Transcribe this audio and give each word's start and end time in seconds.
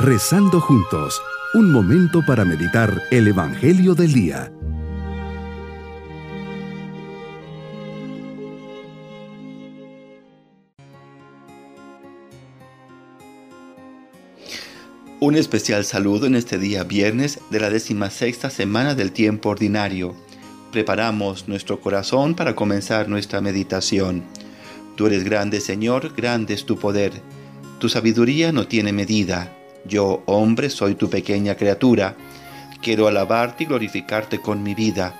Rezando 0.00 0.60
juntos, 0.60 1.20
un 1.54 1.72
momento 1.72 2.24
para 2.24 2.44
meditar 2.44 3.02
el 3.10 3.26
Evangelio 3.26 3.96
del 3.96 4.12
Día. 4.12 4.52
Un 15.18 15.34
especial 15.34 15.84
saludo 15.84 16.26
en 16.26 16.36
este 16.36 16.58
día 16.58 16.84
viernes 16.84 17.40
de 17.50 17.58
la 17.58 17.68
decimasexta 17.68 18.50
semana 18.50 18.94
del 18.94 19.10
tiempo 19.10 19.48
ordinario. 19.48 20.14
Preparamos 20.70 21.48
nuestro 21.48 21.80
corazón 21.80 22.36
para 22.36 22.54
comenzar 22.54 23.08
nuestra 23.08 23.40
meditación. 23.40 24.22
Tú 24.94 25.08
eres 25.08 25.24
grande, 25.24 25.60
Señor, 25.60 26.14
grande 26.14 26.54
es 26.54 26.66
tu 26.66 26.78
poder. 26.78 27.20
Tu 27.80 27.88
sabiduría 27.88 28.52
no 28.52 28.68
tiene 28.68 28.92
medida. 28.92 29.57
Yo, 29.88 30.22
hombre, 30.26 30.68
soy 30.68 30.94
tu 30.94 31.08
pequeña 31.08 31.54
criatura. 31.54 32.14
Quiero 32.82 33.08
alabarte 33.08 33.64
y 33.64 33.66
glorificarte 33.66 34.38
con 34.38 34.62
mi 34.62 34.74
vida. 34.74 35.14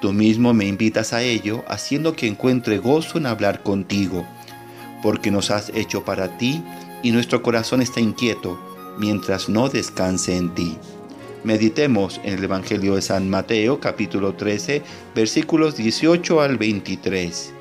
Tú 0.00 0.12
mismo 0.12 0.54
me 0.54 0.64
invitas 0.64 1.12
a 1.12 1.22
ello, 1.22 1.64
haciendo 1.68 2.14
que 2.14 2.28
encuentre 2.28 2.78
gozo 2.78 3.18
en 3.18 3.26
hablar 3.26 3.62
contigo, 3.64 4.24
porque 5.02 5.32
nos 5.32 5.50
has 5.50 5.70
hecho 5.74 6.04
para 6.04 6.38
ti 6.38 6.62
y 7.02 7.10
nuestro 7.10 7.42
corazón 7.42 7.82
está 7.82 8.00
inquieto 8.00 8.58
mientras 8.98 9.48
no 9.48 9.68
descanse 9.68 10.36
en 10.36 10.54
ti. 10.54 10.76
Meditemos 11.42 12.20
en 12.22 12.34
el 12.34 12.44
Evangelio 12.44 12.94
de 12.94 13.02
San 13.02 13.28
Mateo 13.28 13.80
capítulo 13.80 14.34
13 14.34 14.82
versículos 15.16 15.76
18 15.76 16.40
al 16.40 16.56
23. 16.56 17.54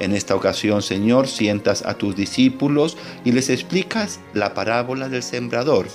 En 0.00 0.12
esta 0.12 0.36
ocasión, 0.36 0.82
Señor, 0.82 1.26
sientas 1.26 1.82
a 1.84 1.94
tus 1.94 2.14
discípulos 2.14 2.96
y 3.24 3.32
les 3.32 3.50
explicas 3.50 4.20
la 4.32 4.54
parábola 4.54 5.08
del 5.08 5.22
sembrador 5.22 5.86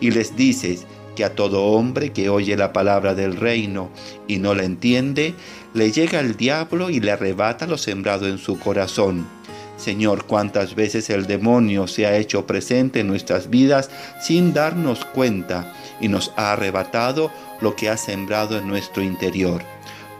y 0.00 0.10
les 0.10 0.36
dices 0.36 0.86
que 1.14 1.24
a 1.24 1.34
todo 1.34 1.64
hombre 1.64 2.12
que 2.12 2.28
oye 2.28 2.56
la 2.56 2.72
palabra 2.72 3.14
del 3.14 3.36
reino 3.36 3.90
y 4.28 4.36
no 4.36 4.54
la 4.54 4.64
entiende, 4.64 5.34
le 5.72 5.90
llega 5.90 6.20
el 6.20 6.36
diablo 6.36 6.90
y 6.90 7.00
le 7.00 7.10
arrebata 7.10 7.66
lo 7.66 7.78
sembrado 7.78 8.28
en 8.28 8.38
su 8.38 8.58
corazón. 8.58 9.26
Señor, 9.78 10.24
cuántas 10.26 10.74
veces 10.74 11.10
el 11.10 11.26
demonio 11.26 11.86
se 11.86 12.06
ha 12.06 12.16
hecho 12.16 12.46
presente 12.46 13.00
en 13.00 13.08
nuestras 13.08 13.50
vidas 13.50 13.90
sin 14.20 14.52
darnos 14.52 15.04
cuenta 15.04 15.74
y 16.00 16.08
nos 16.08 16.32
ha 16.36 16.52
arrebatado 16.52 17.30
lo 17.60 17.76
que 17.76 17.88
ha 17.88 17.96
sembrado 17.96 18.58
en 18.58 18.68
nuestro 18.68 19.02
interior. 19.02 19.62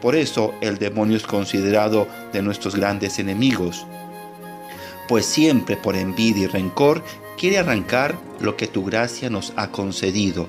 Por 0.01 0.15
eso 0.15 0.53
el 0.61 0.77
demonio 0.77 1.17
es 1.17 1.23
considerado 1.23 2.07
de 2.31 2.41
nuestros 2.41 2.75
grandes 2.75 3.17
enemigos, 3.19 3.85
pues 5.07 5.25
siempre 5.25 5.77
por 5.77 5.95
envidia 5.95 6.43
y 6.43 6.47
rencor 6.47 7.03
quiere 7.37 7.57
arrancar 7.57 8.15
lo 8.39 8.55
que 8.55 8.67
tu 8.67 8.83
gracia 8.83 9.29
nos 9.29 9.53
ha 9.55 9.71
concedido, 9.71 10.47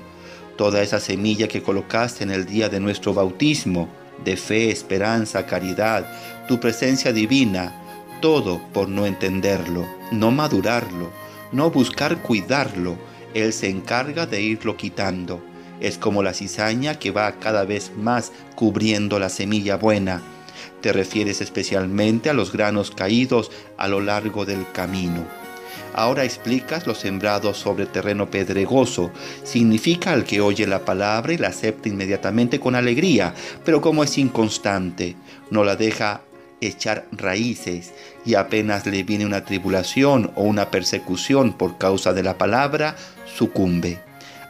toda 0.57 0.81
esa 0.81 0.99
semilla 0.99 1.47
que 1.47 1.63
colocaste 1.63 2.23
en 2.23 2.31
el 2.31 2.45
día 2.45 2.69
de 2.69 2.79
nuestro 2.79 3.13
bautismo, 3.13 3.89
de 4.23 4.35
fe, 4.37 4.69
esperanza, 4.69 5.45
caridad, 5.45 6.05
tu 6.47 6.59
presencia 6.59 7.13
divina, 7.13 7.73
todo 8.21 8.61
por 8.73 8.89
no 8.89 9.05
entenderlo, 9.05 9.87
no 10.11 10.29
madurarlo, 10.29 11.09
no 11.51 11.71
buscar 11.71 12.21
cuidarlo, 12.21 12.97
Él 13.33 13.53
se 13.53 13.69
encarga 13.69 14.25
de 14.25 14.41
irlo 14.41 14.75
quitando 14.75 15.41
es 15.79 15.97
como 15.97 16.23
la 16.23 16.33
cizaña 16.33 16.99
que 16.99 17.11
va 17.11 17.33
cada 17.33 17.65
vez 17.65 17.91
más 17.95 18.31
cubriendo 18.55 19.19
la 19.19 19.29
semilla 19.29 19.77
buena. 19.77 20.21
Te 20.81 20.93
refieres 20.93 21.41
especialmente 21.41 22.29
a 22.29 22.33
los 22.33 22.51
granos 22.51 22.91
caídos 22.91 23.51
a 23.77 23.87
lo 23.87 24.01
largo 24.01 24.45
del 24.45 24.65
camino. 24.71 25.25
Ahora 25.93 26.23
explicas 26.23 26.85
los 26.85 26.99
sembrados 26.99 27.57
sobre 27.57 27.85
terreno 27.85 28.29
pedregoso. 28.29 29.11
Significa 29.43 30.13
al 30.13 30.23
que 30.23 30.39
oye 30.39 30.67
la 30.67 30.85
palabra 30.85 31.33
y 31.33 31.37
la 31.37 31.49
acepta 31.49 31.89
inmediatamente 31.89 32.59
con 32.59 32.75
alegría, 32.75 33.33
pero 33.65 33.81
como 33.81 34.03
es 34.03 34.17
inconstante, 34.17 35.15
no 35.49 35.63
la 35.63 35.75
deja 35.75 36.21
echar 36.61 37.07
raíces 37.11 37.93
y 38.25 38.35
apenas 38.35 38.85
le 38.85 39.03
viene 39.03 39.25
una 39.25 39.45
tribulación 39.45 40.31
o 40.35 40.43
una 40.43 40.69
persecución 40.69 41.53
por 41.53 41.77
causa 41.77 42.13
de 42.13 42.23
la 42.23 42.37
palabra, 42.37 42.95
sucumbe. 43.25 44.08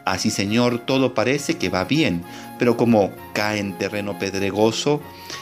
Así, 0.10 0.32
Señor, 0.32 0.80
todo 0.88 1.14
parece 1.14 1.60
que 1.60 1.70
va 1.70 1.84
bien, 1.84 2.24
pero 2.58 2.76
como 2.76 3.12
cae 3.34 3.60
en 3.60 3.78
terreno 3.78 4.18
pedregoso, 4.18 5.02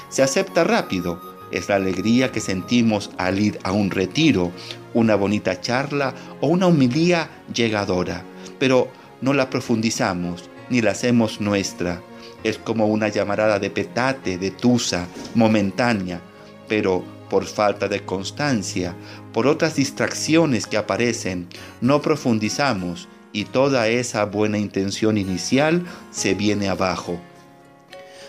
se 0.09 0.23
acepta 0.23 0.65
rápido. 0.65 1.21
Es 1.53 1.69
la 1.69 1.75
alegría 1.75 2.33
que 2.33 2.41
sentimos 2.41 3.09
al 3.17 3.39
ir 3.39 3.59
a 3.63 3.71
un 3.71 3.89
retiro, 3.91 4.51
una 4.93 5.15
bonita 5.15 5.61
charla 5.61 6.13
o 6.41 6.47
una 6.47 6.67
humilía 6.67 7.29
llegadora, 7.53 8.25
pero 8.59 8.89
no 9.21 9.33
la 9.33 9.49
profundizamos 9.49 10.49
ni 10.69 10.81
la 10.81 10.91
hacemos 10.91 11.39
nuestra. 11.39 12.01
Es 12.43 12.57
como 12.57 12.87
una 12.87 13.07
llamarada 13.07 13.59
de 13.59 13.69
petate, 13.69 14.37
de 14.37 14.51
tusa, 14.51 15.07
momentánea, 15.33 16.19
pero 16.67 17.05
por 17.29 17.45
falta 17.45 17.87
de 17.87 18.03
constancia, 18.03 18.93
por 19.31 19.47
otras 19.47 19.75
distracciones 19.75 20.67
que 20.67 20.75
aparecen, 20.75 21.47
no 21.79 22.01
profundizamos 22.01 23.07
y 23.37 23.45
toda 23.45 23.87
esa 23.87 24.25
buena 24.25 24.57
intención 24.57 25.15
inicial 25.15 25.85
se 26.09 26.33
viene 26.33 26.69
abajo. 26.69 27.19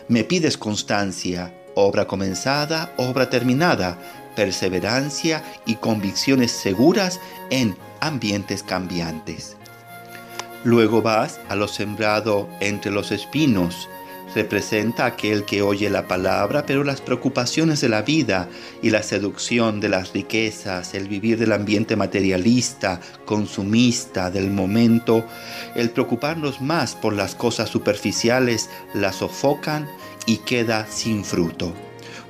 Me 0.06 0.22
pides 0.22 0.58
constancia, 0.58 1.54
obra 1.74 2.06
comenzada, 2.06 2.92
obra 2.98 3.30
terminada, 3.30 3.96
perseverancia 4.36 5.42
y 5.64 5.76
convicciones 5.76 6.52
seguras 6.52 7.20
en 7.48 7.74
ambientes 8.00 8.62
cambiantes. 8.62 9.56
Luego 10.62 11.00
vas 11.00 11.40
a 11.48 11.56
lo 11.56 11.68
sembrado 11.68 12.46
entre 12.60 12.90
los 12.90 13.10
espinos, 13.10 13.88
representa 14.34 15.06
aquel 15.06 15.44
que 15.44 15.62
oye 15.62 15.90
la 15.90 16.06
palabra, 16.06 16.64
pero 16.66 16.84
las 16.84 17.00
preocupaciones 17.00 17.80
de 17.80 17.88
la 17.88 18.02
vida 18.02 18.48
y 18.82 18.90
la 18.90 19.02
seducción 19.02 19.80
de 19.80 19.88
las 19.88 20.12
riquezas, 20.12 20.94
el 20.94 21.08
vivir 21.08 21.38
del 21.38 21.52
ambiente 21.52 21.96
materialista, 21.96 23.00
consumista 23.24 24.30
del 24.30 24.50
momento, 24.50 25.24
el 25.74 25.90
preocuparnos 25.90 26.60
más 26.60 26.94
por 26.94 27.12
las 27.12 27.34
cosas 27.34 27.68
superficiales, 27.68 28.68
las 28.94 29.16
sofocan 29.16 29.88
y 30.26 30.38
queda 30.38 30.86
sin 30.88 31.24
fruto. 31.24 31.72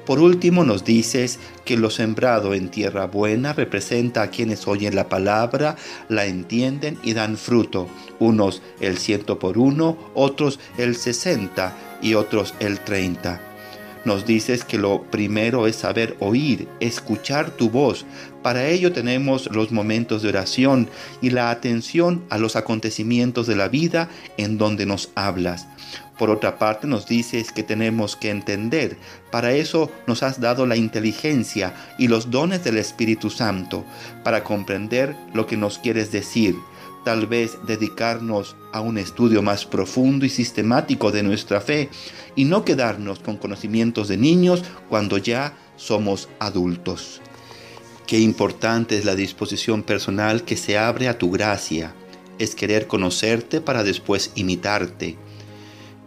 Por 0.09 0.21
último 0.21 0.65
nos 0.65 0.87
dices 0.87 1.39
que 1.67 1.77
lo 1.77 1.91
sembrado 1.91 2.55
en 2.55 2.71
tierra 2.71 3.05
buena 3.05 3.53
representa 3.53 4.23
a 4.23 4.31
quienes 4.31 4.67
oyen 4.67 4.95
la 4.95 5.11
palabra, 5.11 5.77
la 6.09 6.25
entienden 6.25 6.97
y 7.03 7.13
dan 7.13 7.37
fruto, 7.37 7.89
unos 8.19 8.63
el 8.81 8.97
ciento 8.97 9.39
por 9.39 9.59
uno, 9.59 9.99
otros 10.15 10.61
el 10.79 10.97
sesenta 10.97 11.77
y 12.01 12.15
otros 12.15 12.55
el 12.59 12.81
30. 12.81 13.48
Nos 14.09 14.25
dices 14.25 14.65
que 14.65 14.79
lo 14.79 15.03
primero 15.03 15.67
es 15.67 15.77
saber 15.77 16.17
oír, 16.19 16.67
escuchar 16.81 17.51
tu 17.51 17.69
voz. 17.69 18.07
Para 18.43 18.67
ello 18.67 18.91
tenemos 18.91 19.51
los 19.53 19.71
momentos 19.71 20.23
de 20.23 20.31
oración 20.31 20.89
y 21.21 21.29
la 21.29 21.51
atención 21.51 22.25
a 22.31 22.39
los 22.39 22.57
acontecimientos 22.57 23.47
de 23.47 23.57
la 23.57 23.69
vida 23.69 24.09
en 24.39 24.57
donde 24.57 24.87
nos 24.87 25.11
hablas. 25.15 25.67
Por 26.19 26.31
otra 26.31 26.59
parte 26.59 26.87
nos 26.87 27.07
dices 27.07 27.53
que 27.53 27.63
tenemos 27.63 28.17
que 28.17 28.31
entender. 28.31 28.97
Para 29.31 29.53
eso 29.53 29.91
nos 30.07 30.23
has 30.23 30.41
dado 30.41 30.65
la 30.65 30.77
inteligencia 30.77 31.75
y 31.99 32.09
los 32.09 32.31
dones 32.31 32.65
del 32.65 32.79
Espíritu 32.79 33.29
Santo, 33.29 33.85
para 34.25 34.43
comprender 34.43 35.15
lo 35.35 35.47
que 35.47 35.59
nos 35.59 35.79
quieres 35.79 36.11
decir 36.11 36.57
tal 37.09 37.27
vez 37.27 37.57
dedicarnos 37.67 38.55
a 38.71 38.83
un 38.83 38.99
estudio 38.99 39.41
más 39.41 39.65
profundo 39.65 40.27
y 40.27 40.29
sistemático 40.29 41.11
de 41.11 41.23
nuestra 41.23 41.63
fe 41.63 41.89
y 42.37 42.45
no 42.45 42.67
quedarnos 42.67 43.21
con 43.21 43.39
conocimientos 43.39 44.09
de 44.09 44.19
niños 44.19 44.63
cuando 44.91 45.17
ya 45.17 45.57
somos 45.77 46.29
adultos. 46.39 47.23
Qué 48.07 48.21
importante 48.21 48.99
es 48.99 49.07
la 49.07 49.15
disposición 49.15 49.85
personal 49.85 50.43
que 50.43 50.59
se 50.59 50.77
abre 50.77 51.09
a 51.09 51.17
tu 51.17 51.31
gracia, 51.31 51.95
es 52.39 52.55
querer 52.55 52.87
conocerte 52.87 53.63
para 53.63 53.85
después 53.85 54.31
imitarte. 54.35 55.17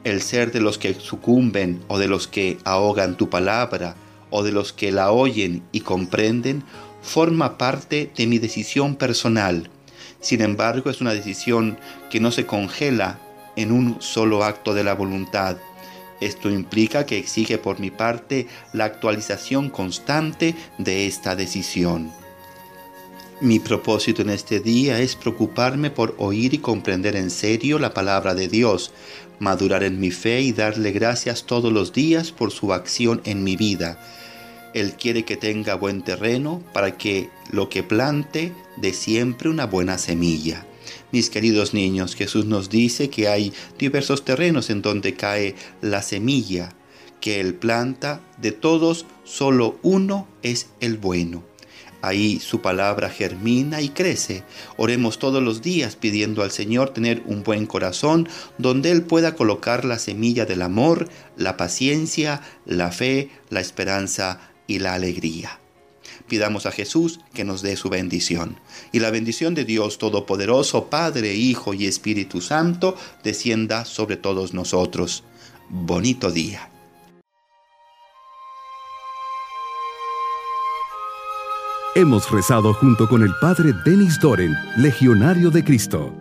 El 0.04 0.22
ser 0.22 0.52
de 0.52 0.62
los 0.62 0.78
que 0.78 0.94
sucumben 0.94 1.82
o 1.88 1.98
de 1.98 2.10
los 2.10 2.28
que 2.28 2.60
ahogan 2.64 3.18
tu 3.18 3.28
palabra 3.28 3.96
o 4.30 4.44
de 4.44 4.52
los 4.52 4.72
que 4.72 4.92
la 4.92 5.12
oyen 5.12 5.64
y 5.72 5.80
comprenden 5.80 6.64
forma 7.02 7.58
parte 7.58 8.12
de 8.16 8.28
mi 8.28 8.38
decisión 8.38 8.98
personal 8.98 9.72
sin 10.20 10.42
embargo, 10.42 10.90
es 10.90 11.02
una 11.02 11.14
decisión 11.14 11.78
que 12.10 12.20
no 12.20 12.32
se 12.32 12.46
congela 12.46 13.20
en 13.56 13.72
un 13.72 14.02
solo 14.02 14.44
acto 14.44 14.74
de 14.74 14.84
la 14.84 14.94
voluntad. 14.94 15.58
Esto 16.20 16.50
implica 16.50 17.06
que 17.06 17.18
exige 17.18 17.58
por 17.58 17.80
mi 17.80 17.90
parte 17.90 18.48
la 18.74 18.86
actualización 18.86 19.70
constante 19.70 20.56
de 20.78 21.08
esta 21.08 21.36
decisión. 21.36 22.12
Mi 23.40 23.60
propósito 23.60 24.22
en 24.22 24.30
este 24.30 24.60
día 24.60 25.00
es 25.00 25.16
preocuparme 25.16 25.90
por 25.90 26.14
oír 26.20 26.54
y 26.54 26.60
comprender 26.60 27.16
en 27.16 27.32
serio 27.32 27.80
la 27.80 27.92
palabra 27.92 28.36
de 28.36 28.48
Dios, 28.48 28.92
madurar 29.40 29.84
en 29.84 30.00
mi 30.00 30.12
fe 30.12 30.42
y 30.42 30.52
darle 30.52 30.92
gracias 30.92 31.46
todos 31.46 31.74
los 31.74 31.92
días 31.92 32.32
por 32.32 32.52
su 32.52 32.72
acción 32.72 33.22
en 33.26 33.44
mi 33.44 33.56
vida 33.56 33.98
él 34.74 34.94
quiere 34.94 35.24
que 35.24 35.38
tenga 35.38 35.76
buen 35.76 36.02
terreno 36.02 36.62
para 36.74 36.98
que 36.98 37.30
lo 37.52 37.70
que 37.70 37.84
plante 37.84 38.54
dé 38.82 38.94
siempre 38.94 39.50
una 39.50 39.66
buena 39.66 39.98
semilla. 39.98 40.66
Mis 41.12 41.30
queridos 41.30 41.74
niños, 41.74 42.16
Jesús 42.16 42.46
nos 42.46 42.70
dice 42.70 43.10
que 43.10 43.28
hay 43.28 43.54
diversos 43.78 44.26
terrenos 44.26 44.70
en 44.70 44.82
donde 44.82 45.14
cae 45.14 45.56
la 45.82 46.02
semilla, 46.02 46.74
que 47.22 47.40
Él 47.40 47.54
planta, 47.54 48.22
de 48.42 48.52
todos 48.52 49.06
solo 49.24 49.78
uno 49.84 50.28
es 50.42 50.70
el 50.80 50.98
bueno. 50.98 51.44
Ahí 52.02 52.40
su 52.40 52.62
palabra 52.62 53.12
germina 53.12 53.82
y 53.82 53.90
crece. 53.90 54.44
Oremos 54.76 55.20
todos 55.20 55.44
los 55.44 55.62
días 55.62 55.96
pidiendo 55.96 56.42
al 56.42 56.50
Señor 56.50 56.90
tener 56.90 57.22
un 57.28 57.44
buen 57.44 57.68
corazón 57.68 58.28
donde 58.58 58.90
Él 58.90 59.04
pueda 59.04 59.36
colocar 59.36 59.86
la 59.86 60.00
semilla 60.00 60.48
del 60.48 60.64
amor, 60.64 61.10
la 61.38 61.58
paciencia, 61.58 62.42
la 62.66 62.92
fe, 62.92 63.30
la 63.52 63.62
esperanza 63.62 64.52
y 64.66 64.80
la 64.80 64.96
alegría. 64.96 65.61
Pidamos 66.32 66.66
a 66.66 66.72
Jesús 66.72 67.20
que 67.34 67.44
nos 67.44 67.62
dé 67.62 67.76
su 67.76 67.90
bendición. 67.90 68.56
Y 68.94 69.02
la 69.02 69.12
bendición 69.12 69.54
de 69.54 69.66
Dios 69.66 69.98
Todopoderoso, 69.98 70.86
Padre, 70.86 71.36
Hijo 71.36 71.74
y 71.74 71.88
Espíritu 71.88 72.40
Santo, 72.40 72.96
descienda 73.22 73.84
sobre 73.84 74.16
todos 74.16 74.54
nosotros. 74.54 75.26
Bonito 75.68 76.32
día. 76.32 76.70
Hemos 81.96 82.32
rezado 82.32 82.74
junto 82.76 83.10
con 83.10 83.24
el 83.24 83.34
Padre 83.42 83.74
Denis 83.84 84.18
Doren, 84.22 84.56
Legionario 84.78 85.52
de 85.52 85.66
Cristo. 85.66 86.21